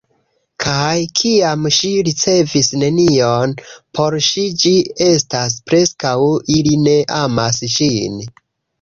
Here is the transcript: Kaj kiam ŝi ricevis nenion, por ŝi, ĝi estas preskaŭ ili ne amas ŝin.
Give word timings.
Kaj 0.63 1.01
kiam 1.19 1.67
ŝi 1.79 1.91
ricevis 2.07 2.71
nenion, 2.85 3.55
por 3.99 4.19
ŝi, 4.31 4.49
ĝi 4.65 4.75
estas 5.11 5.61
preskaŭ 5.69 6.19
ili 6.59 6.77
ne 6.89 7.01
amas 7.23 7.65
ŝin. 7.79 8.23